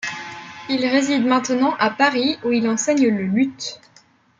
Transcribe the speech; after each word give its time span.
Il 0.67 0.83
réside 0.83 1.27
maintenant 1.27 1.75
à 1.75 1.91
Paris, 1.91 2.39
où 2.43 2.51
il 2.51 2.67
enseigne 2.67 3.07
le 3.09 3.21
luth. 3.21 3.79